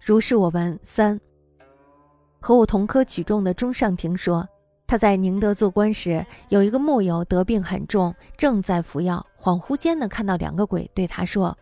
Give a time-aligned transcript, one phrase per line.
[0.00, 1.20] 如是我闻三。
[2.40, 4.48] 和我同科取中的钟尚廷说，
[4.86, 11.56] 他在宁德做官时，有一个木友得病很重，正在服药，恍惚间呢看到两个鬼对他说：“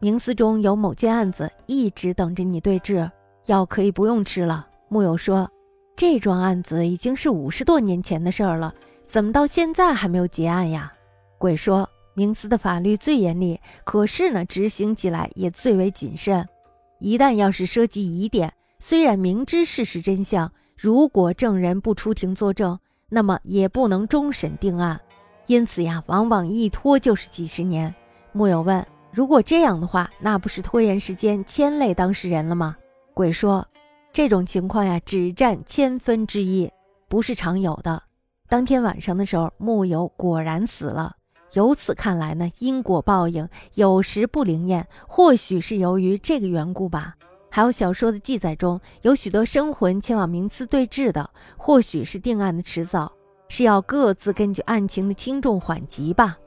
[0.00, 3.10] 冥司中有某件案子，一直等着你对质，
[3.46, 5.50] 药可以不用吃了。”木友说
[5.96, 8.74] ：“这桩案子已经是五十多年前的事儿了，
[9.06, 10.92] 怎么到现在还没有结案呀？”
[11.38, 16.46] 鬼说：“冥司的法律最严厉，可是呢，执行起来也最为谨慎。
[17.02, 22.78] 一旦要是涉及疑点，虽然明知事实真相，如果证人不出庭作证，
[23.08, 25.00] 那么也不能终审定案。
[25.48, 27.92] 因此呀，往往一拖就是几十年。”
[28.30, 32.76] 木友问：“如果这样的话，那不是拖延时间，牵累当事人了吗？”
[33.12, 33.66] 鬼说
[34.12, 36.70] ：“这种情况呀，只占千分之一，
[37.08, 38.00] 不是常有的。”
[38.48, 41.16] 当天晚上的时候，木友果然死了。
[41.54, 47.14] 由此看来呢，因果报应有时不灵验，或许是由于这个缘故吧。
[47.50, 51.28] 还有小说的记载中有许多生魂前往冥司对峙的，
[51.58, 53.12] 或许是定案的迟早，
[53.48, 56.38] 是要各自根据案情的轻重缓急吧。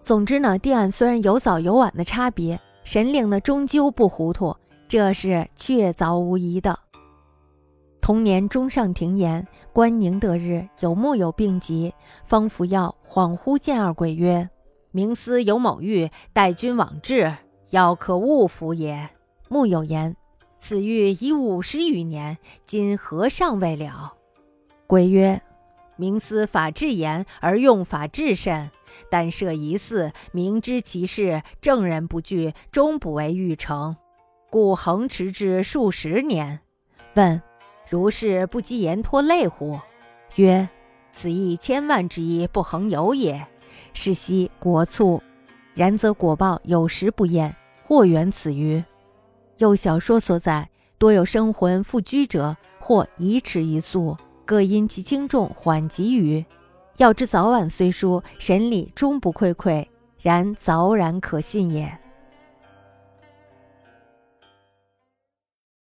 [0.00, 6.78] 总之呢，定案虽然有早有晚的差别，神灵呢终究不糊涂，这是确凿无疑的。
[8.02, 14.50] 同年，中上庭言：观宁德日，有木有病疾，方服药，恍惚见二鬼曰
[14.90, 17.32] ：“明司有某玉，待君往治，
[17.70, 19.08] 药可勿服也。”
[19.48, 20.16] 木有言
[20.58, 24.14] ：“此玉已五十余年，今何尚未了？”
[24.88, 25.40] 鬼曰
[25.94, 28.68] ：“明司法治言，而用法治甚。
[29.08, 33.96] 但设疑似，明知其事，证人不具，终不为欲成，
[34.50, 36.58] 故恒持之数十年。”
[37.14, 37.40] 问。
[37.92, 39.78] 如是不积言拖累乎？
[40.36, 40.66] 曰：
[41.10, 43.46] 此亦千万之一不恒有也。
[43.92, 45.22] 是悉国促，
[45.74, 47.54] 然则果报有时不验，
[47.84, 48.82] 或缘此于。
[49.58, 56.42] 又小说所载，多有生魂复居者，或一迟一速，各因其轻重缓急于。
[56.96, 59.86] 要知早晚虽殊，神理终不愧愧，
[60.22, 61.98] 然早然可信也。